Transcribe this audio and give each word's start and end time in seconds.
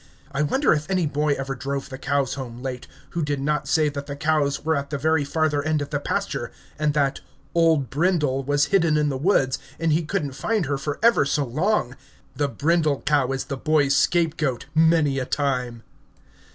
I 0.31 0.41
wonder 0.41 0.73
if 0.73 0.89
any 0.89 1.05
boy 1.05 1.33
ever 1.35 1.53
drove 1.53 1.89
the 1.89 1.99
cows 1.99 2.33
home 2.33 2.63
late, 2.63 2.87
who 3.11 3.21
did 3.21 3.39
not 3.39 3.67
say 3.67 3.87
that 3.87 4.07
the 4.07 4.15
cows 4.15 4.65
were 4.65 4.75
at 4.75 4.89
the 4.89 4.97
very 4.97 5.23
farther 5.23 5.61
end 5.61 5.79
of 5.79 5.91
the 5.91 5.99
pasture, 5.99 6.51
and 6.79 6.95
that 6.95 7.19
"Old 7.53 7.91
Brindle" 7.91 8.43
was 8.43 8.65
hidden 8.73 8.97
in 8.97 9.09
the 9.09 9.15
woods, 9.15 9.59
and 9.79 9.93
he 9.93 10.01
couldn't 10.03 10.31
find 10.33 10.65
her 10.65 10.79
for 10.79 10.97
ever 11.03 11.23
so 11.23 11.45
long! 11.45 11.95
The 12.35 12.47
brindle 12.49 13.03
cow 13.03 13.31
is 13.31 13.43
the 13.43 13.57
boy's 13.57 13.95
scapegoat, 13.95 14.65
many 14.73 15.19
a 15.19 15.25
time. 15.25 15.83